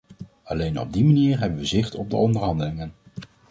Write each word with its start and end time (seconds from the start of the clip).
Alleen 0.43 0.79
op 0.79 0.93
die 0.93 1.03
manier 1.03 1.39
hebben 1.39 1.59
we 1.59 1.65
zicht 1.65 1.95
op 1.95 2.09
de 2.09 2.15
onderhandelingen. 2.15 2.93